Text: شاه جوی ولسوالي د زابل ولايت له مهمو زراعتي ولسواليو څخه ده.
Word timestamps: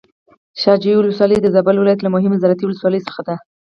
شاه 0.61 0.77
جوی 0.83 0.95
ولسوالي 0.97 1.37
د 1.41 1.47
زابل 1.55 1.75
ولايت 1.77 1.99
له 2.01 2.09
مهمو 2.15 2.41
زراعتي 2.41 2.63
ولسواليو 2.65 3.05
څخه 3.07 3.21
ده. 3.27 3.35